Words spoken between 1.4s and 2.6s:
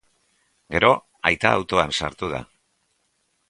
autoan sartu da.